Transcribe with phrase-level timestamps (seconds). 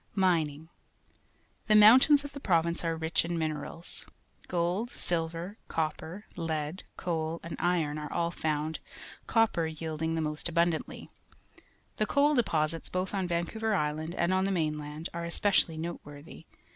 [0.15, 0.61] Mining.
[0.61, 0.67] ^
[1.67, 4.03] 1 he mountains of the pro\ ince are rich in minerals.
[4.47, 8.79] Gol d, silver^ copper, lead, coal, a nd iro n are all found,
[9.27, 11.09] copper jaelding the most abxmdanth*.
[11.97, 16.47] The coal de posits both on ^'ancouver Island and on the mainland are especialh' noteworthy.